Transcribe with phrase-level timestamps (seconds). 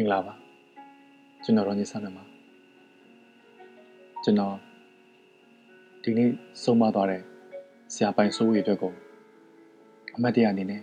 [0.00, 0.34] င်္ဂလာပါ
[1.44, 2.24] ကျွန်တော်ရောနေဆန်းနေပါ
[4.24, 4.54] ကျွန်တော်
[6.02, 6.30] ဒီနေ့
[6.62, 7.22] ဆုံးမသွားတဲ့
[7.94, 8.92] ဆရာပိုင်စိုးရီအတွက်ကို
[10.16, 10.82] အမတ်တရအနေနဲ့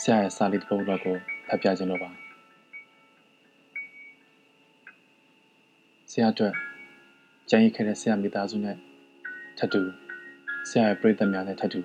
[0.00, 1.16] ဆရာရဲ့စာလေးတစ်ပုဒ်တော့ကို
[1.48, 2.10] ဖတ်ပြခြင်းလို့ပါ
[6.10, 6.54] ဆရာအတွက်
[7.50, 8.76] ကြံရည်ခဲ့တဲ့ဆရာမိသားစုနဲ့
[9.58, 9.82] ထပ်တူ
[10.68, 11.80] ဆရာရဲ့ပရိသတ်များနဲ့ထပ်တူ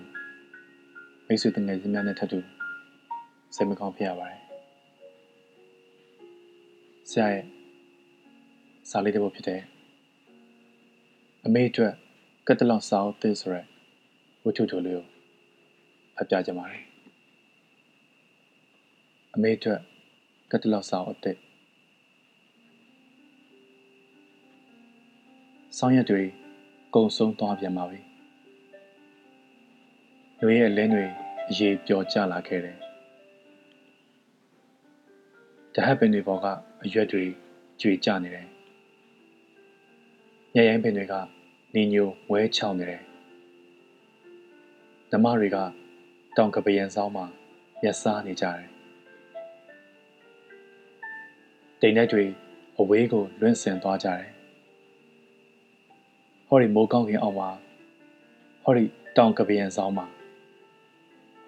[1.28, 2.40] မိတ်ဆွေတငယ်ချင်းများနဲ့ထပ်တူ
[3.56, 4.43] စိတ်မကောင်းဖြစ်ရပါတယ်
[7.14, 7.46] ဆရာရဲ့
[8.90, 9.62] စာလေးတစ်ပုဒ်ဖြစ်တဲ့
[11.46, 11.94] အမေအတွက်
[12.48, 13.68] ကတ်တလောက်စာအုပ်သစ်ဆိုရက်
[14.44, 15.06] ဝတ္ထုတိုလေးကို
[16.16, 16.84] ဖတ်ပြကြပါမယ်
[19.36, 19.82] အမေအတွက်
[20.52, 21.38] ကတ်တလောက်စာအုပ်သစ်
[25.78, 26.22] ဆောင်းရက်တွေ
[26.96, 28.00] ကုံဆုံးသွားပြန်ပါပြီ။
[30.40, 31.06] လူရဲ့အလင်းတွေ
[31.50, 32.78] အရေးပျော်ကျလာခဲ့တယ်
[35.76, 36.48] တဟပ်ပင်တွေပေါ်က
[36.86, 37.24] အရွက်တွေ
[37.82, 38.48] ကျွေကျနေတယ်။
[40.54, 41.14] ညရိုင်းပင်တွေက
[41.76, 43.02] နေညိုဝဲချောင်းနေတယ်။
[45.12, 45.58] ဓမ္မတွေက
[46.38, 47.26] တောင်ကပယံဆောင်မှာ
[47.84, 48.70] ရက်စားနေကြတယ်။
[51.82, 52.24] တိမ်နဲ့တွေ
[52.80, 54.30] အဝေးကိုလွင့်ဆင်သွားကြတယ်။
[56.48, 57.50] ဟောဒီမိုးကောင်းကင်အောက်မှာ
[58.64, 58.84] ဟောဒီ
[59.18, 60.06] တောင်ကပယံဆောင်မှာ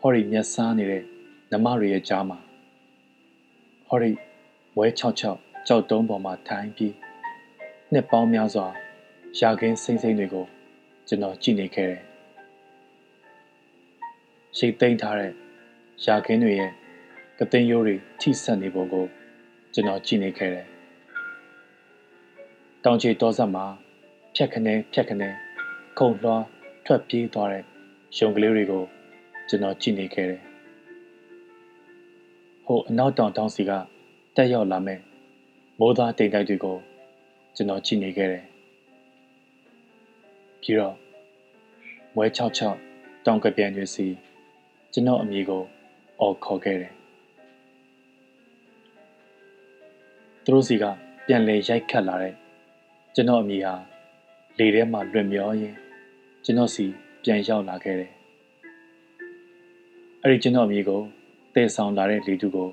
[0.02, 1.04] ဟောဒီမျက်စားနေတဲ့
[1.52, 2.38] နမတွေရဲ့ကြားမှာ
[3.88, 4.10] ဟောဒီ
[4.78, 5.04] ဝဲ၆၆
[5.68, 6.94] ကြောက်တုံးပေါ်မှာထိုင်ပြီး
[7.92, 8.68] နှစ်ပေါင်းများစွာ
[9.40, 10.46] ရာခင်းစိမ့်စိမ့်တွေကို
[11.08, 12.02] ကျွန်တော်ကြည့်နေခဲ့တယ်။
[14.58, 15.32] ရှိတ်သိမ်းထားတဲ့
[16.06, 16.72] ရာခင်းတွေရဲ့
[17.40, 19.06] ကသိန်းရိုးတွေထိဆက်နေပုံကို
[19.74, 20.66] ကျွန်တော်ကြည့်နေခဲ့တယ်။
[22.84, 23.66] တောင်ချေတောဆက်မှာ
[24.36, 25.30] ဖြက်ခနဲဖြက်ခနဲ
[25.98, 26.44] ခုံလွှား
[26.86, 27.64] ထွက်ပြေးသွားတဲ့
[28.18, 28.84] ရုံကလေးတွေကို
[29.48, 30.42] ကျွန်တော်ကြည့်နေခဲ့တယ်။
[32.66, 33.72] ဟိုအနောက်တောင်တောင်စီက
[34.36, 35.00] တက်ရောက်လာမဲ့
[35.80, 36.78] မိုးသားတိမ်တိုက်တွေကို
[37.56, 38.46] ကျွန်တော်ကြည့်နေခဲ့တယ်။
[40.62, 40.96] ပြီးတော့
[42.16, 42.40] မွဲ66
[43.26, 44.08] တောင်ကပြန်တွေစီ
[44.94, 45.64] ကျွန်တော်အမိကို
[46.22, 46.94] အော်ခေါ်ခဲ့တယ်။
[50.44, 50.84] သူတို့စီက
[51.28, 52.34] ပြန်လေရိုက်ခတ်လာတဲ့
[53.16, 53.74] ကျွန်တော်အမိဟာ
[54.58, 55.78] လေထဲမှာလွင်မျောရင်း
[56.44, 56.86] ကျွန်တော်စီ
[57.24, 58.12] ပြန်ရောက်လာခဲ့တယ်။
[60.22, 61.02] အဲ့ဒီကျွန်တော်အမိကို
[61.54, 62.70] တည်ဆောင်လာတဲ့လေတူကို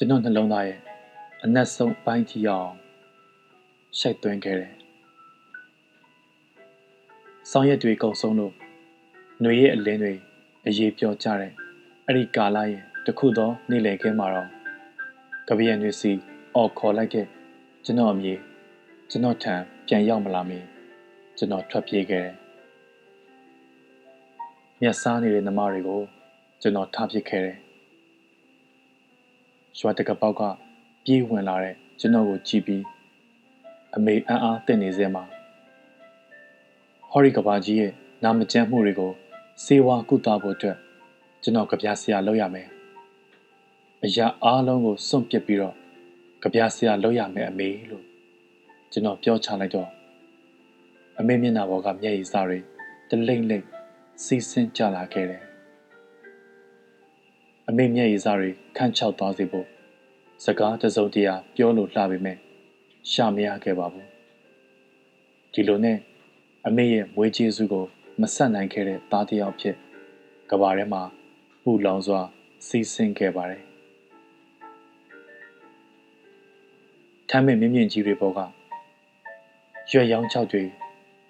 [0.00, 0.78] ကျွန်တော်နှလုံးသားရဲ့
[1.44, 2.70] အနက်ဆုံးပိုင်းထိအောင်
[3.98, 4.72] ရှိုက်သွင်းခဲ့တယ်။
[7.50, 8.54] ဆောင်းရက်တွေကုန်ဆုံးလို့
[9.40, 10.12] ຫນွေရဲ့အလင်းတွေ
[10.66, 11.52] အရေးပြောကြတဲ့
[12.06, 14.48] အဲ့ဒီကာလရဲ့တခုသောနေ့လည်ခင်းမှာတော့
[15.48, 16.12] ကပီယန်တွေစီ
[16.54, 17.26] အော်ခေါ်လိုက်တဲ့
[17.84, 18.34] ကျွန်တော်အမြေ
[19.10, 19.54] ကျွန်တော်ထံ
[19.86, 20.58] ပြန်ရောက်မလာမီ
[21.38, 22.34] ကျွန်တော်ထွက်ပြေးခဲ့တယ်။
[24.80, 26.00] မျက်စားနေတဲ့နမတွေကို
[26.60, 27.58] ကျွန်တော်ထားပစ်ခဲ့တယ်
[29.78, 30.42] ရွာတကပေါက်က
[31.04, 32.84] ပြေးဝင်လာတဲ့ကျွန်တော်ကိုကြည့်ပြီး
[33.96, 35.24] အမေအံ့အားသင့်နေစေမှာ
[37.10, 37.92] ဟော်ရီကဘာကြီးရဲ့
[38.24, 39.12] နာမကျန်းမှုတွေကို
[39.64, 40.76] စေဝါကုသဖို့အတွက်
[41.42, 42.68] ကျွန်တော်ကြပြဆရာလုပ်ရမယ်
[44.04, 45.74] အရာအားလုံးကိုစွန့်ပစ်ပြီးတော့
[46.42, 48.04] ကြပြဆရာလုပ်ရမယ်အမေလို့
[48.92, 49.88] ကျွန်တော်ပြောချလိုက်တော့
[51.18, 52.58] အမေမျက်နှာပေါ်ကမျက်ရည်စတွေ
[53.08, 53.66] တလိမ့်လိမ့်
[54.24, 55.47] စီးဆင်းကြလာခဲ့တယ်
[57.70, 59.66] အမေမျက်ရည်စားတွေခန့်ချောက်သွားစေဖို့
[60.44, 62.38] စကားတစုံတရာပြောလို့လှပေမဲ့
[63.10, 64.08] ရှာမရခဲ့ပါဘူး
[65.52, 65.98] ဒီလိုနဲ့
[66.66, 67.84] အမေရဲ့မွေးကျေးဇူးကို
[68.20, 69.76] မဆက်နိုင်ခဲ့တဲ့သားတစ်ယောက်ဖြစ်
[70.50, 71.02] ကဘာထဲမှာ
[71.62, 72.20] ပူလောင်စွာ
[72.66, 73.62] စီးဆင်းခဲ့ပါတယ်
[77.28, 78.40] ထမ်းမဲ့မြင့်မြင့်ကြီးတွေပေါ်က
[79.90, 80.64] ရွက်ရောင်းချောက်တွေ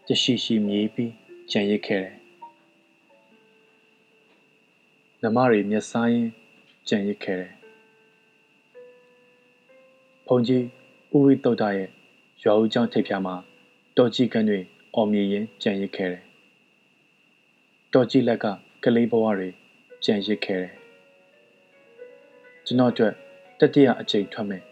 [0.07, 1.13] တရှိရှိမြေးပြီး
[1.51, 2.18] ကြံရစ်ခဲ့တယ်
[5.25, 6.31] နမတွေမျက်စားရင်း
[6.89, 7.53] ကြံရစ်ခဲ့တယ်။
[10.27, 10.65] ဘုံကြီး
[11.13, 11.89] ဦးဝိတုဒ္ဒရဲ့
[12.43, 13.35] ရွာဦးကျောင်းထိပ်ဖြာမှာ
[13.97, 14.61] တော်ကြီးကန်းတွေ
[14.95, 16.23] အော်မြည်ရင်းကြံရစ်ခဲ့တယ်။
[17.93, 18.47] တော်ကြီးလက်က
[18.85, 19.49] ကလေးဘဝတွေ
[20.05, 20.73] ကြံရစ်ခဲ့တယ်။
[22.67, 23.15] ကျွန်တော်အတွက်
[23.59, 24.63] တတိယအချိန်ထွက်မဲ့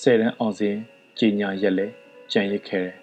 [0.00, 0.76] ဆယ်တန်းအောင်စဉ်
[1.18, 1.86] ကြီးညာရက်လဲ
[2.32, 2.96] ကြံရစ်ခဲ့တယ်။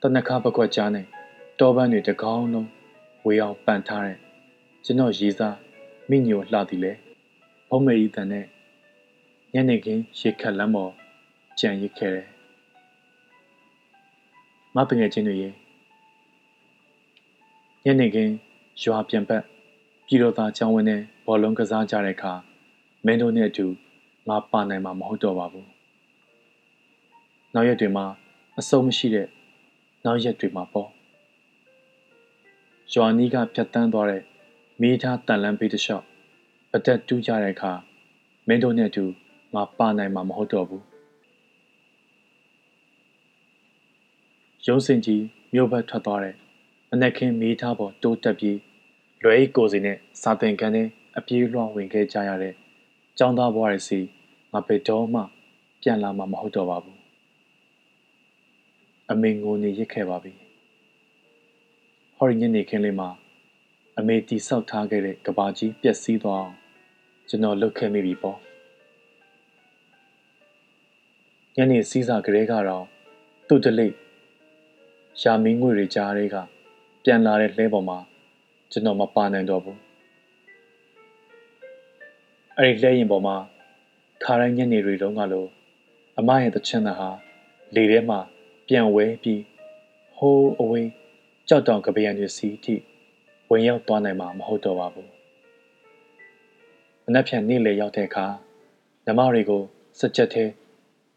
[0.00, 1.06] တနခါပကွက်ကြားနဲ့
[1.58, 2.68] တောပန်းတွေတကောင်းလုံး
[3.24, 4.18] ဝေအောင်ပန်ထားတဲ့
[4.86, 5.56] ကျွန်တော်ရေးစား
[6.10, 6.92] မိညိုလှသည်လေ
[7.68, 8.46] ဘုံမေဤတန်နဲ့
[9.52, 10.92] ညနေခင်းရေခတ်လမ်းပေါ်
[11.60, 12.28] ကြံရစ်ခဲ့တယ်
[14.74, 15.50] မပငယ်ချင်းတွေရေ
[17.84, 18.32] ညနေခင်း
[18.82, 19.42] ရွာပြန်ပတ်
[20.06, 22.32] ပြည်တော်သားချောင်းဝင်းနဲ့ဘောလုံးကစားကြတဲ့အခါ
[23.04, 23.66] မင်းတို့နဲ့အတူ
[24.28, 25.68] ငါပါနိုင်မှာမဟုတ်တော့ပါဘူး
[27.54, 28.04] နောက်ရက်တွေမှာ
[28.58, 29.28] အစုံမရှိတဲ့
[30.04, 30.88] နောက်ရက်တွေမှာပေါ့
[32.94, 34.22] ရွာနီးကဖြတ်တန်းသွားတဲ့
[34.80, 36.04] မိသားတန်လန်းပေးတစ်လျှောက်
[36.74, 37.72] အသက်တူးကြတဲ့အခါ
[38.46, 39.04] မင်းတို့နဲ့အတူ
[39.54, 40.84] ငါပါနိုင်မှာမဟုတ်တော့ဘူး
[44.66, 45.22] ရုံးစင်ကြီး
[45.54, 46.34] မြို့ဘက်ထွက်သွားတဲ့
[46.90, 48.58] မနက်ခင်းမီးထားပေါ်တိုးတက်ပြီး
[49.22, 50.82] လွယ်အိတ်ကိုစီနဲ့စာသင်ခန်းထဲ
[51.18, 52.54] အပြေးလွှားဝင်ခဲ့ကြရတဲ့
[53.18, 54.00] ကျောင်းသားဘွားတွေစီ
[54.52, 55.20] ငါဘယ်တော့မှ
[55.82, 56.98] ပြန်လာမှာမဟုတ်တော့ပါဘူး
[59.10, 60.32] အမေငိုနေရစ်ခဲ့ပါပြီ
[62.16, 63.08] ဟော်ရီညနေခင်းလေးမှာ
[63.98, 66.54] အမေတီဆောက်ထားခဲ့တဲ့ကဘာကြီးပျက်စီးသွားအောင်
[67.28, 68.38] ကျွန်တော်လှုပ်ခဲ့မိပြီပေါ့
[71.56, 72.84] ညနေစည်းစာကလေးကတော့
[73.48, 73.94] သူ့တလိပ်
[75.20, 76.36] ရှာမင်းငွေတွေကြားတွေက
[77.04, 77.98] ပြန်လာတဲ့လှဲပေါ်မှာ
[78.72, 79.78] ကျွန်တော်မပါနိုင်တော့ဘူး
[82.58, 83.36] အဲ့ဒီလှဲရင်ပေါ်မှာ
[84.24, 85.46] ခါတိုင်းညနေတွေတုန်းကလို
[86.18, 87.10] အမရဲ့တချင်သားဟာ
[87.74, 88.20] လေထဲမှာ
[88.68, 89.42] ပြန်ဝဲပြီး
[90.16, 90.90] ဟိုးအဝေး
[91.48, 92.74] ကြောက်တောင်ကပယံတွေစီထိ
[93.50, 95.10] ဝင်ရောက်သွားနိုင်မှာမဟုတ်တော့ပါဘူး
[97.04, 98.26] မနှက်ဖြန်နေ့လေရောက်တဲ့အခါ
[99.06, 99.62] နမတွေကို
[100.00, 100.50] စကြက်သေး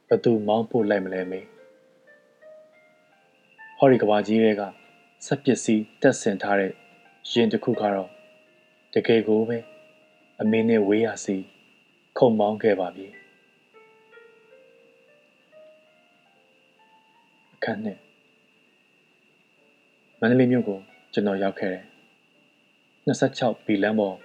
[0.07, 1.39] ဘသူမောင်းပို့လိုက်မလဲမေ
[3.77, 4.61] ဟော်ရီကဘာကြီးတွေက
[5.25, 6.71] စက်ပစ္စည်းတက်ဆင်ထားတဲ့
[7.31, 8.09] ရင်တစ်ခုကတော့
[8.93, 9.57] တကယ်ကိုပဲ
[10.39, 11.37] အမင်းနဲ့ဝေးရစီ
[12.17, 13.07] ခုံမောင်းခဲ့ပါပြီ
[17.55, 17.97] အခန်းနဲ့
[20.19, 20.79] မန္တလေးမြို့ကို
[21.13, 21.86] ကျွန်တော်ရောက်ခဲ့တယ်
[23.07, 24.15] 26ဘီလမ်းပေါ်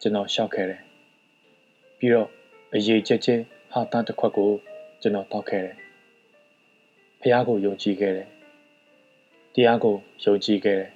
[0.00, 0.82] ကျွန်တော်ရှောက်ခဲ့တယ်
[1.98, 2.28] ပြီးတော့
[2.74, 3.42] အရေးချက်ချင်း
[3.72, 4.50] ဟာတာတစ်ခွက်ကို
[5.00, 5.76] ကျွန်တော်တောက်ခဲ့တယ်
[7.20, 8.28] ဖះကိုယုံကြည်ခဲ့တယ်
[9.54, 10.90] တရားကိုယုံကြည်ခဲ့တယ်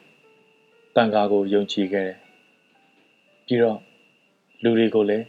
[0.94, 2.16] တန်ခါကိုယုံကြည်ခဲ့တယ်
[3.46, 3.78] ပြီးတော့
[4.62, 5.24] လူတွေကိုလည်း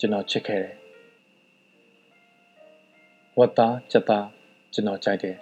[0.00, 0.74] ကျွန်တော်ချစ်ခဲ့တယ်
[3.38, 4.26] ဝတ်သားချက်သား
[4.72, 5.36] ကျွန်တော်ကြိုက်တယ်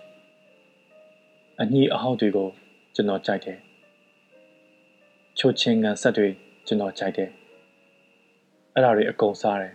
[1.61, 2.49] အညီအဟောက်တွေကို
[2.95, 3.59] ကျွန်တော်ကြိုက်တယ်
[5.41, 6.29] ချိုချင်းကန်ဆက်တွေ
[6.67, 7.31] ကျွန်တော်ကြိုက်တယ်
[8.75, 9.75] အဲ့ဒါတွေအကုန်စားတယ်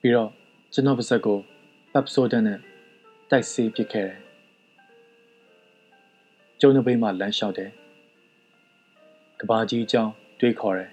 [0.00, 0.30] ပြီးတော့
[0.72, 1.38] ကျွန်တော်ပါဇက်ကို
[1.92, 2.58] ပတ်ဆိုဒန်နဲ့
[3.30, 4.18] တိုက်ဆေးပစ်ခဲ့တယ်
[6.60, 7.70] ကျုံနှပိတ်မှလမ်းလျှောက်တယ်
[9.40, 10.90] ကဘာကြီးအကြောင်းတွေးခေါ်တယ်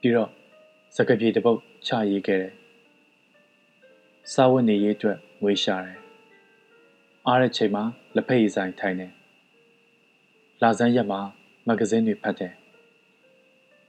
[0.00, 0.30] ပြီးတော့
[0.96, 2.52] စကပြေတပုတ်ချရေးခဲ့တယ်
[4.32, 5.98] စာဝတ်နေရေးအတွက်ငွေရှာတယ်
[7.26, 7.84] အားတဲ့ချိန်မှာ
[8.14, 9.12] လက်ဖက်ရည်ဆိုင်ထိုင်တယ်
[10.62, 11.22] လာစမ်းရက်မှာ
[11.66, 12.52] မဂဇင်းတွေဖတ်တယ်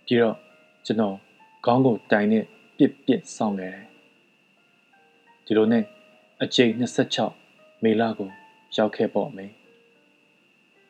[0.06, 0.36] ပြီးတော့
[0.86, 1.16] ကျွန်တော်
[1.66, 2.46] ခေါင်းကိုတိုင်နဲ့
[2.78, 3.86] ပြစ်ပြစ်စောင့်ခဲ့တယ်
[5.46, 5.84] ဒီလိုနဲ့
[6.44, 6.72] အချိန်
[7.28, 8.30] 26မေလကို
[8.78, 9.46] ရောက်ခဲ့ပေါ့မေ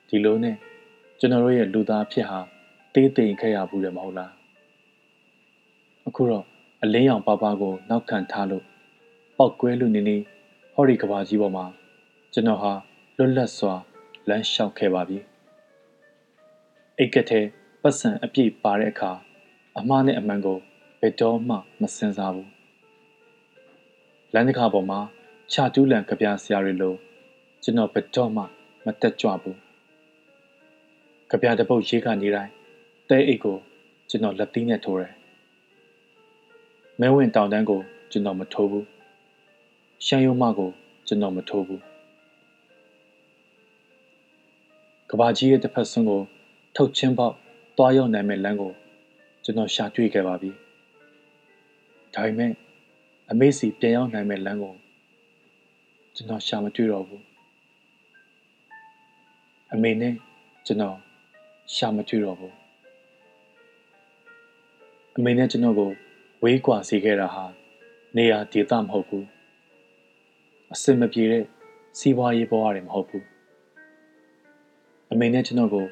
[0.07, 0.56] ဒီလိုနဲ့
[1.19, 2.39] ကျွန်တော်တို့ရဲ့လူသားဖြစ်ဟာ
[2.94, 4.31] တေးသိမ်ခဲ့ရဘူးတယ်မဟုတ်လား
[6.07, 6.45] အခုတော့
[6.83, 8.63] အလင်းရောင်ပါပါကိုနောက်ခံထားလို့
[9.38, 10.18] ပောက်ကွဲလူနေနေ
[10.74, 11.65] ဟော်ရီကဘာကြီးပေါ်မှာ
[12.33, 12.71] ကျွန်တော်ဟာ
[13.18, 13.74] လွတ်လပ်စွာ
[14.30, 15.18] လမ်းလျှောက်ခဲ့ပါပြီ
[17.00, 17.45] အိတ်ကတဲ့
[17.81, 19.12] ပတ်စံအပြည့်ပါတဲ့အခါ
[19.80, 20.60] အမှားနဲ့အမှန်ကို
[21.01, 22.50] ဘယ်တော့မှမစင်စားဘူး
[24.34, 25.00] လမ်းတစ်ခါပေါ်မှာ
[25.51, 26.94] ခြာတူးလန်ကြပြဆရာတွေလို
[27.63, 28.44] ကျွန်တော်ဘယ်တော့မှ
[28.86, 29.57] မတက်ကြွဘူး
[31.30, 32.51] ကြပြတပုတ်ရေးကနေတိုင်း
[33.10, 33.57] တဲအိတ်ကို
[34.10, 35.13] ကျွန်တော်လက်သီးနဲ့ထိုးတယ်
[37.00, 37.81] မဲဝင်တောင်တန်းကို
[38.12, 38.86] ကျွန်တော်မထိုးဘူး
[40.06, 40.69] ရှမ်းရုံမကို
[41.07, 41.81] ကျွန်တော်မထိုးဘူး
[45.10, 46.24] ကဘာကြီးရဲ့တစ်ဖက်စွန်းကို
[46.78, 47.36] ထုတ်ချင်းပေါက်
[47.78, 48.74] တွားရောက်နိုင်မဲ့လမ်းကို
[49.44, 50.52] ကျွန်တော်ရှာတွေ့ခဲ့ပါပြီ
[52.14, 52.52] ဒါပေမဲ့
[53.31, 54.76] အမေစီပြန်ရောက်နိုင်မဲ့လမ်းကို
[56.16, 57.24] ကျွန်တော်ရှာမတွေ့တော့ဘူး
[59.74, 60.14] အမေနဲ့
[60.66, 60.97] ကျွန်တော်
[61.76, 62.56] ရှာမတွေ့တော့ဘူး
[65.18, 65.90] အမေနဲ့ကျွန်တော်ကို
[66.44, 67.45] ဝေးကွာစေခဲ့တာဟာ
[68.16, 69.26] နေရာဒေသမဟုတ်ဘူး
[70.74, 71.44] အစင်မပြေတဲ့
[72.00, 73.26] စီးပွားရေးဘဝတွေမဟုတ်ဘူး
[75.12, 75.86] အမေနဲ့ကျွန်တော်ကို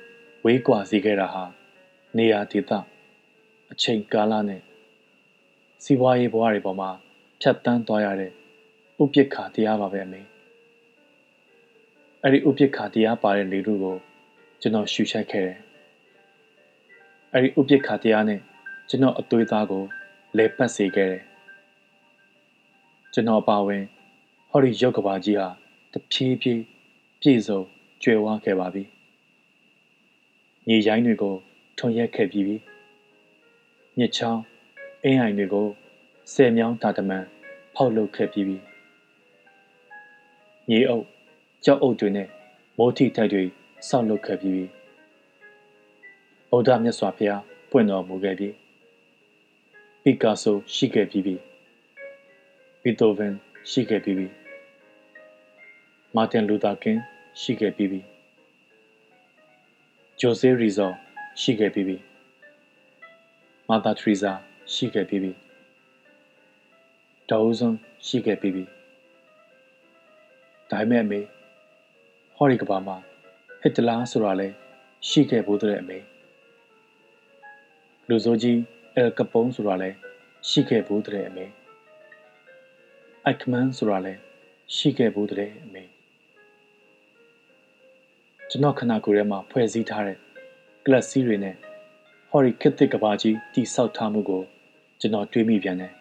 [0.46, 1.44] ဝေးကွာစေခဲ့တာဟာ
[2.18, 2.72] နေရာဒေသ
[3.72, 4.62] အချိန်ကာလနဲ့
[5.84, 6.90] စီးပွားရေးဘဝတွေပေါ်မှာ
[7.42, 8.34] ဖြတ်တန်းသွားရတဲ့ဥ
[8.98, 10.22] ပိ္ပခာတရားပါပဲအမေ
[12.22, 13.96] အဲ့ဒီဥပိ္ပခာတရားပါတဲ့လေထုကို
[14.62, 15.58] ကျွန်တော်ရှူချက်ခဲ့တယ်
[17.34, 18.40] အဲ့ဒီဥပိ္ပခာတရားနဲ့
[18.90, 19.84] ကျွန်တော်အသွေးသားကို
[20.38, 21.24] လဲပတ်စေခဲ့တယ်
[23.14, 23.84] ကျွန်တော်ပါဝင်
[24.50, 25.48] ဟောဒီရုပ်ကဘာကြီးဟာ
[25.94, 26.62] တဖြည်းဖြည်း
[27.22, 27.62] ပြည့်စုံ
[28.04, 28.84] ကျွယ်ဝခဲ့ပါပြီ
[30.74, 31.36] ညီရိုင်းတွေကို
[31.78, 32.58] ထွန်ရက်ခဲ့ပြီးပြီ
[33.98, 34.42] မြစ်ချောင်း
[35.04, 35.68] အင်းအိုင်တွေကို
[36.34, 37.24] ဆယ်မြောင်းတာတမန်
[37.76, 38.58] ဖောက်လုပ်ခဲ့ပြီးပြီ
[40.70, 41.06] ညီအုပ်
[41.66, 42.28] ကြောက်အုပ်တွေနဲ့
[42.78, 43.44] မိုးထီတိုက်တွေ
[43.88, 44.66] ဆောက်လုပ်ခဲ့ပြီးပြီ
[46.50, 48.54] ဗုဒ္ဓမြတ်စွာဘုရားပွင့်တော်မူခဲ့ပြီး
[50.04, 51.36] ပီကာဆိုရှိခဲ့ပြီးပြီ
[52.84, 53.34] ဘီတိုဗန်
[53.72, 54.28] ရှိခဲ့ပြီးပြီ
[56.16, 56.98] မာတင်လူသာကင်
[57.42, 58.11] ရှိခဲ့ပြီးပြီ
[60.24, 60.92] ဂျိုဆေရီဇော
[61.42, 61.98] ရှိခဲ့ပြီးပြီ
[63.70, 64.32] မာသာထရီဇာ
[64.74, 65.32] ရှိခဲ့ပြီးပြီ
[67.30, 67.76] တအုပ်ဆုံး
[68.08, 68.64] ရှိခဲ့ပြီးပြီ
[70.70, 71.22] ဒါပေမဲ့အမေ
[72.36, 72.98] ဟော်ရီကဘာမှာ
[73.62, 74.48] ဟစ်တလာဆိုတာလဲ
[75.10, 76.00] ရှိခဲ့ဘူးတဲ့အမေ
[78.08, 78.60] လူစိုးကြီး
[78.96, 79.90] အယ်ကပုံးဆိုတာလဲ
[80.50, 81.46] ရှိခဲ့ဘူးတဲ့အမေ
[83.26, 84.14] အိုက်ခမန်ဆိုတာလဲ
[84.76, 85.84] ရှိခဲ့ဘူးတဲ့အမေ
[88.54, 90.18] ကျွန်တော်ခဏကိုယ်ထဲမှာဖွဲ့စည်းထားတဲ့
[90.86, 91.56] ကလပ်စီးတွေနဲ့
[92.30, 94.42] ဟော်ရီခစ်တစ်ကဘာကြီးတိဆောက်ထားမှုကို
[95.00, 95.94] ကျွန်တော်တွေးမိပြန်တယ်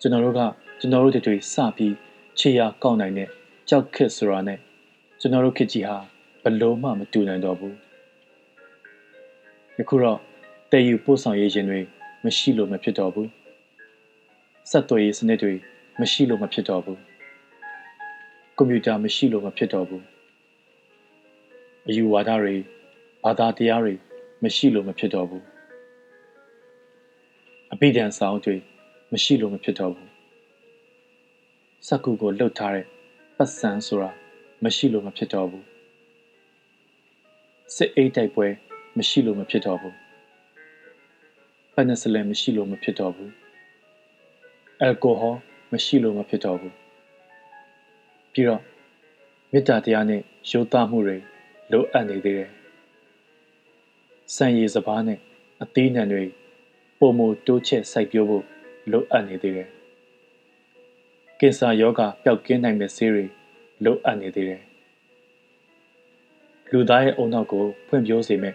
[0.00, 0.40] ကျွန်တော်တို့က
[0.80, 1.94] ကျွန်တော်တို့တွေစပြီး
[2.38, 3.28] ခြေရာကောက်နိုင်တဲ့
[3.68, 4.58] ကြောက်ခစ်ဆိုတာနဲ့
[5.20, 5.96] ကျွန်တော်တို့ခစ်ကြီးဟာ
[6.42, 7.74] ဘလို့မှမတူနိုင်တော့ဘူး
[9.78, 10.18] ယခုတော့
[10.70, 11.80] တည်ယူပို့ဆောင်ရေးခြင်းတွေ
[12.24, 13.28] မရှိလို့မဖြစ်တော့ဘူး
[14.70, 15.52] ဆက်သွယ်ရေးစနစ်တွေ
[16.00, 16.98] မရှိလို့မဖြစ်တော့ဘူး
[18.56, 20.04] ကွန်ပျူတာမရှိလို့မဖြစ်တော့ဘူး
[21.90, 22.54] အယူဝါဒတွေ
[23.24, 23.94] ဘာသာတရားတွေ
[24.42, 25.44] မရှိလို့မဖြစ်တော့ဘူး
[27.72, 28.56] အပိဒံဆောင်တွေ
[29.12, 30.10] မရှိလို့မဖြစ်တော့ဘူး
[31.86, 32.86] စက္ကူကိုလှုပ်ထားတဲ့
[33.36, 34.10] ပတ်စံဆိုတာ
[34.64, 35.64] မရှိလို့မဖြစ်တော့ဘူး
[37.74, 38.46] စစ်အိတ်တိုက်ပွဲ
[38.98, 39.96] မရှိလို့မဖြစ်တော့ဘူး
[41.74, 43.32] ပနစလင်မရှိလို့မဖြစ်တော့ဘူး
[44.80, 45.34] အယ်ကိုဟော
[45.72, 46.74] မရှိလို့မဖြစ်တော့ဘူး
[48.32, 48.62] ပြီးတော့
[49.52, 51.18] မေတ္တာတရားနဲ့ရိုးသားမှုတွေ
[51.72, 52.50] လိုအပ်နေသေးတယ်။
[54.34, 55.18] စံရည်စပားနဲ့
[55.62, 56.24] အသီးနှံတွေ
[56.98, 58.44] ပုံမတိုးချက်စိုက်ပျိုးဖို့
[58.90, 59.68] လိုအပ်နေသေးတယ်။
[61.40, 63.24] ကင်ဆာယောဂပျောက်ကင်းနိုင်တဲ့ဆေးတွေ
[63.84, 64.62] လိုအပ်နေသေးတယ်။
[66.70, 68.54] လူသားရဲ့အုံနောက်ကိုဖွံ့ဖြိုးစေမဲ့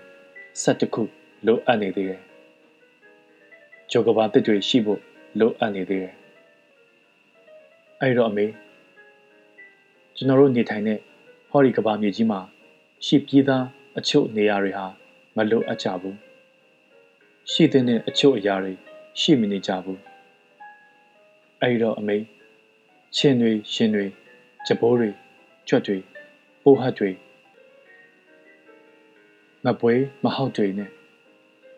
[0.61, 1.03] ဆက်တစ်ခု
[1.45, 2.21] လိုအပ်နေသေးတယ်။
[3.91, 4.99] ဂျိုကဘာတစ်တွေရှိဖို့
[5.39, 6.13] လိုအပ်နေသေးတယ်။
[8.01, 8.45] အဲ့တော့အမေ
[10.15, 10.99] ကျွန်တော်တို့နေထိုင်တဲ့
[11.49, 12.39] ဟော်ဒီကဘာမြေကြီးမှာ
[13.05, 13.65] ရှိပြီးသား
[13.97, 14.85] အချို့နေရာတွေဟာ
[15.35, 16.17] မလိုအပ်ကြဘူး
[17.51, 18.73] ရှိတဲ့အချို့အရာတွေ
[19.19, 19.99] ရှိမနေကြဘူး
[21.61, 22.17] အဲဒီတော့အမေ
[23.15, 24.05] ချင်းတွေရှင်တွေ
[24.67, 25.09] ကြပိုးတွေ
[25.67, 25.97] ကြွက်တွေ
[26.63, 27.11] ပိုးဟတ်တွေ
[29.65, 29.93] မပွဲ
[30.23, 30.89] မဟောက်တွေနဲ့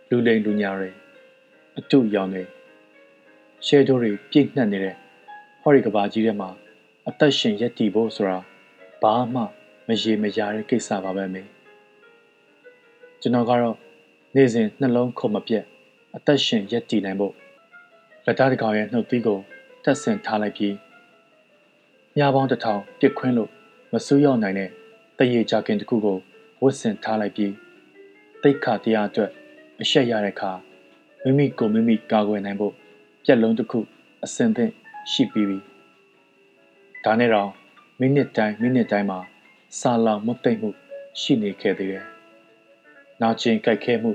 [0.10, 0.90] လူလိန်လူညာတွေ
[1.78, 2.44] အတုရောင်တွေ
[3.66, 4.96] ရှဲတိုးတွေပြည့်နှက်နေတဲ့
[5.62, 6.50] ဟော်ရီကဘာကြီးထဲမှာ
[7.08, 8.38] အသက်ရှင်ရက်တည်ဖို့ဆိုတာ
[9.02, 9.44] ဘာမှ
[9.88, 11.42] မရေမရာတဲ့ကိစ္စပါပဲမေ
[13.22, 13.78] ကျွန်တော်ကတော့
[14.36, 15.64] နေ့စဉ်နှလုံးခုန်မပြတ်
[16.16, 17.34] အသက်ရှင်ရက်တည်နိုင်ဖို့
[18.26, 19.40] လက်သားတကောင်ရဲ့နှုတ်သီးကို
[19.84, 20.76] တက်ဆင်ထားလိုက်ပြီး
[22.18, 23.50] ညပေါင်းတစ်ထောင်ပြစ်ခွင်းလို့
[23.92, 24.70] မဆူးရောက်နိုင်တဲ့
[25.18, 26.18] တရေကြခင်တစ်ခုကို
[26.62, 27.54] ဝတ်ဆင်ထားလိုက်ပြီး
[28.42, 29.32] တိတ်ခါတရားအတွက်
[29.82, 30.52] အရှက်ရတဲ့အခါ
[31.24, 32.74] မိမိကိုမိမိကာကွယ်နိုင်ဖို့
[33.26, 33.80] ပြက်လုံးတစ်ခု
[34.24, 34.72] အစင်သင့်
[35.12, 35.58] ရှိပြီးပြီ
[37.06, 37.50] ဒါနဲ့တော့
[38.00, 39.20] မိနစ်တိုင်းမိနစ်တိုင်းမှာ
[39.80, 40.70] စာလောင်မသိမ့်မှု
[41.22, 42.06] ရှိနေခဲ့သေးတယ်။
[43.22, 44.12] နာကျင်ကြိုက်ခဲမှု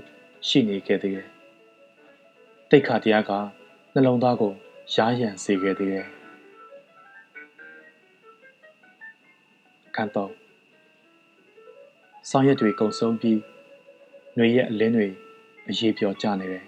[0.49, 1.29] ရှိနေခဲ့သေးတယ်။
[2.71, 3.31] တိတ်ခါတရားက
[3.93, 4.53] နှလုံးသားကို
[4.95, 6.07] ရားရံစေခဲ့သေးတယ်။
[9.95, 10.33] ခံတော့
[12.31, 13.39] ဆောင်ရွက်တွေကုံဆုံးပြီး
[14.35, 15.09] ຫນွေရဲ့အလင်းတွေ
[15.69, 16.65] အရေးပြောကျနေတယ်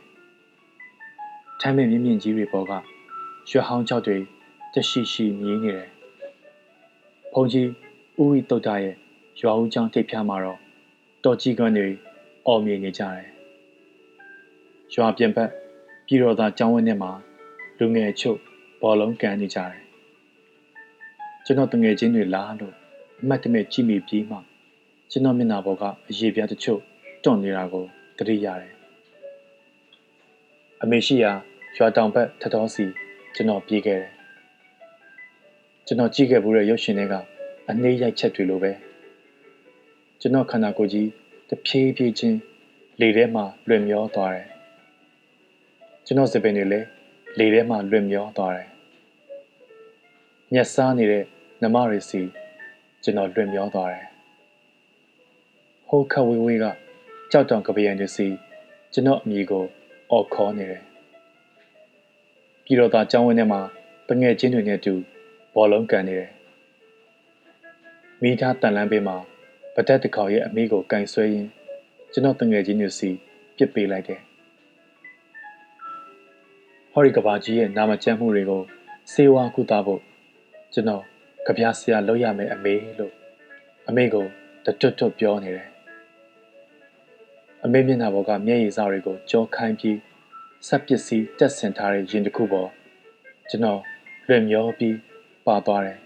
[1.61, 2.73] ။ထမ်းမဲ့မြင့်မြင့်ကြီးတွေပေါ်က
[3.49, 4.17] ရွှေဟောင်းကြောက်တွေ
[4.75, 5.89] တရှိရှိမြည်နေတယ်။
[7.35, 7.69] ဘုံကြီး
[8.23, 8.97] ဦးဝီတုတ်တာရဲ့
[9.41, 10.59] ရွာဦးကျောင်းထိပ်ဖျားမှာတော့
[11.25, 11.88] တော်ကြီးကွန်းတွေ
[12.47, 13.26] အော်မြေနေကြတယ်။
[14.95, 15.50] ရွာပြင်ဘက်
[16.07, 17.12] ပြည်တော်သားကျောင်းဝင်းထဲမှာ
[17.79, 18.38] လူငယ်ချုပ်
[18.83, 19.81] ဘောလုံးကန်နေကြတယ်။
[21.45, 22.75] ကျွန်တော်တငယ်ချင်းတွေလာလို့
[23.21, 24.38] အမတ်တမဲ့ကြည့်မိပြီးမှ
[25.11, 26.81] ကျွန်တော်မျက်နှာပေါ်ကအရေးပြားတချို့
[27.25, 27.85] တွန့်နေတာကို
[28.17, 28.73] သတိရတယ်။
[30.83, 31.33] အမေရှိရာ
[31.76, 32.85] ရွာတောင်ဘက်ထတော်စီ
[33.35, 34.12] ကျွန်တော်ပြေးခဲ့တယ်။
[35.87, 37.14] ကျွန်တော်ကြည့်ခဲ့ဘူးတဲ့ရုပ်ရှင်တွေက
[37.73, 38.73] အနှေးရိုက်ချက်တွေလိုပဲ
[40.21, 41.09] ကျွန်တော်ခန္ဓာကိုယ်ကြီး
[41.49, 42.38] တဖြည်းဖြည်းချင်း
[43.00, 44.47] လေထဲမှာလွင်မျောသွားတယ်
[46.07, 46.87] ကျွန်တော်စပင်တွေလည်း
[47.38, 48.69] လေထဲမှာလွင်မျောသွားတယ်
[50.52, 51.25] ညက်စားနေတဲ့
[51.62, 52.23] နမတွေစီ
[53.02, 54.07] ကျွန်တော်လွင်မျောသွားတယ်
[55.88, 56.64] ဟိုးခတ်ဝေးဝေးက
[57.31, 58.26] ကြောက်တောင်ကပယံတွေစီ
[58.93, 59.64] ကျွန်တော်အမိကို
[60.11, 60.83] အော်ခေါ်နေတယ်
[62.64, 63.61] ပြည်တော်သားကျောင်းဝင်းထဲမှာ
[64.09, 64.95] တငယ်ချင်းတွေနဲ့အတူ
[65.55, 66.31] ဘောလုံးကန်နေတယ်
[68.25, 69.17] မိသားတန်လန်းပေးမှာ
[69.75, 71.50] ဗဒက်တကောင်ရဲ့အမိကိုကင်ဆွဲရင်း
[72.12, 73.11] ကျွန်တော်တငယ်ချင်းမျိုးစီ
[73.57, 74.21] ပြစ်ပေးလိုက်တယ်
[76.93, 78.62] ဟော်ရီကဘာကြီးရဲ့နာမကျန်းမှုတွေကို
[79.12, 80.00] စေဝါကုသဖို့
[80.73, 81.02] ကျွန်တော်
[81.47, 83.12] ကြပြဆရာလုပ်ရမယ်အမေလို့
[83.88, 84.26] အမေကို
[84.64, 85.69] တတွတ်တွတ်ပြောနေတယ်
[87.64, 89.99] အမေမျက်နှာပေါ်ကမျက်ရည်စတွေကိုကြောခိုင်းပြီး
[90.67, 92.69] ဆက်ပစ္စည်းတက်ဆင်ထားတဲ့ရင်တစ်ခုပေါ်
[93.50, 93.81] ကျွန်တော်
[94.29, 94.97] လွင်မျောပြီး
[95.47, 95.99] ပါသွားတယ်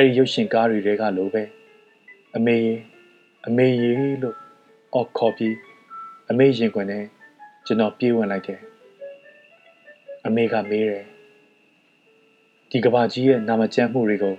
[0.00, 1.42] အဲ့ဒီရုပ်ရှင်ကားတွေတဲကလိုပဲ
[2.36, 2.58] အမေ
[3.46, 4.36] အမေရေလို့
[4.94, 5.56] အော်ခေါ်ပြီး
[6.30, 7.04] အမေရင်ခွင်နဲ့
[7.66, 8.60] ကျွန်တော်ပြေးဝင်လိုက်တယ်
[10.26, 11.04] အမေကမေးတယ်
[12.70, 14.36] ဒီကဘာကြီးရဲ့နာမကျန်းမှုတွေကို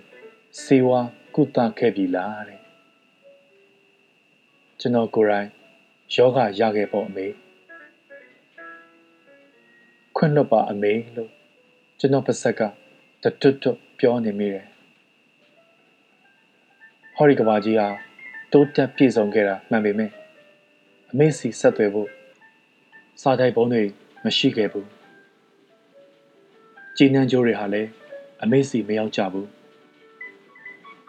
[0.63, 0.99] စေဝါ
[1.35, 2.61] ကုသခဲ့ပြီလားတဲ့
[4.79, 5.47] ကျွန်တော်ကိုယ်တိုင်
[6.15, 7.27] ယောဂရခဲ့ပေါ့အမေ
[10.15, 11.31] ခွင့်လွတ်ပါအမေလို့
[11.99, 12.61] ကျွန်တော်ပါဆက်က
[13.23, 14.67] တတွတ်တွတ်ပြောနေမိတယ်
[17.21, 17.87] ဟောဒီကဘာကြီးဟာ
[18.51, 20.11] တိုးတက်ပြည့်စုံခဲ့တာမှန်ပေမဲ့
[21.11, 22.09] အမေစီဆက်သွယ်ဖို့
[23.21, 23.83] စာတိုက်ပုံးတွေ
[24.25, 24.87] မရှိခဲ့ဘူး
[26.97, 27.89] ကြည်နန်းကြိုးတွေဟာလည်း
[28.43, 29.47] အမေစီမရောက်ကြဘူး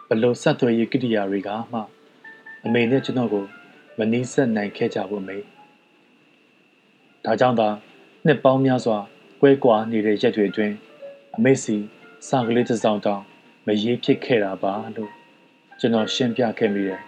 [0.07, 1.79] ဘလို့ဆက်သွယ်ရေးကိရိယာတွေကမှ
[2.65, 3.45] အမေနဲ့ကျွန်တော်ကို
[3.97, 5.37] မနှီးဆက်နိုင်ခဲ့ကြဘူးအမေ
[7.25, 7.69] ဒါကြောင့်သာ
[8.25, 8.97] နှစ်ပေါင်းများစွာ
[9.41, 10.75] ကွဲကွာနေတဲ့ရက်တွေအတွင်း
[11.35, 11.75] အမေစီ
[12.27, 13.23] စာကလေးတစ်စောင်တောင်
[13.65, 15.20] မရေးဖြစ်ခဲ့တာပါလို့
[15.83, 17.01] ကျွန်တော်ရှင်းပြခဲ့မိတယ်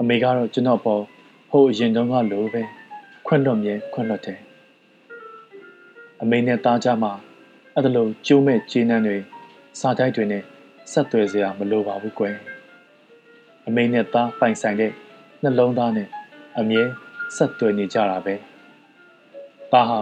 [0.00, 1.02] အမေကတော့ကျွန်တော်ပေါ်
[1.50, 2.62] ဟိုအရင်တုန်းကလိုပဲ
[3.26, 4.40] ခွန့်လွတ်မြဲခွန့်လွတ်တယ်
[6.22, 7.12] အမေနဲ့သားကြမှာ
[7.74, 9.18] အဲ့ဒါလိုကျိုးမဲ့ခြေနှမ်းတွေ
[9.80, 10.42] စာတိုက်တွေနဲ့
[10.92, 12.36] ဆက်သွယ်စရာမလိုပါဘူးကွယ်
[13.66, 14.92] အမေနဲ့သားပိုင်ဆိုင်တဲ့
[15.42, 16.08] နှလုံးသားနဲ့
[16.58, 16.82] အမြဲ
[17.36, 18.34] ဆက်သွယ်နေကြတာပဲ
[19.72, 20.00] သားဟာ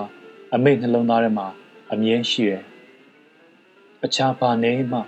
[0.54, 1.46] အမေနှလုံးသားထဲမှာ
[1.92, 2.62] အမြဲရှိတယ်
[4.04, 5.00] အခြားဘာနဲ့မှ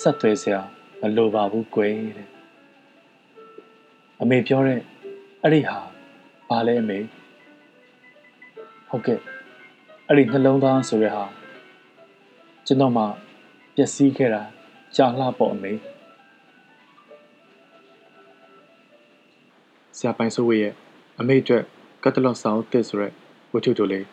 [0.00, 0.62] ဆက်သွယ်စရာ
[1.00, 2.28] မလိုပါဘူးကွယ်တဲ့
[4.22, 4.80] အမေပြောတဲ့
[5.42, 5.78] အဲ့ဒီဟာ
[6.48, 6.98] ဘာလဲအမေ
[8.88, 9.20] ဟုတ်ကဲ့
[10.08, 11.24] အဲ့ဒီနှလုံးသားဆိုတဲ့ဟာ
[12.66, 13.04] ကျွန်တော်မှ
[13.74, 14.42] ပျက်စီးခဲ့တာ
[14.96, 15.72] ကြာလှပေါ့အမေ
[19.96, 20.74] ဆရာပိုင်ဆိုးဝေရဲ့
[21.20, 21.64] အမေအတွက်
[22.04, 23.14] ကတ်တလော့ဆောင်တစ်ဆိုရက်
[23.52, 24.06] ဝတ္ထုတို့လေး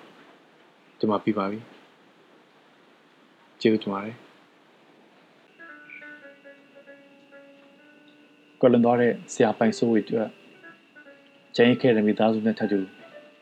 [0.99, 1.59] ဒီမှာပြပါပြီ
[3.61, 4.26] ကျေးဇူးတင်ပါတယ်
[8.61, 10.27] ကလန်သွားတဲ့ဆရာပိုင်ဆိုးဝေအတွက်
[11.55, 12.79] ကျင်းခဲ့တဲ့မိသားစုနဲ့ထပ်တူ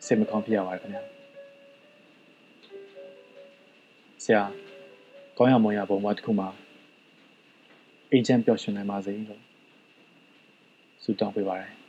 [0.05, 1.03] စိတ်မကောင်းဖြစ်ရပါတယ်ခင်ဗျာ
[4.23, 4.43] ဆရာ
[5.38, 6.47] ကောင်းရမွန်ရပုံမှာတစ်ခုမှာ
[8.12, 9.41] အေဂျင့်ပျော်ရွှင်နိုင်ပါစေလို့
[11.04, 11.85] ဆုတောင်းပေးပါရစေ